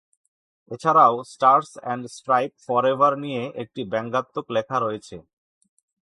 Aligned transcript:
এছাড়াও 0.71 1.13
stars 1.31 1.71
and 1.91 2.03
stripe 2.15 2.51
forever 2.65 3.13
নিয়ে 3.23 3.43
একটি 3.63 3.81
ব্যাঙ্গাত্মক 3.91 4.45
লেখা 4.55 4.77
রয়েছে। 4.79 5.15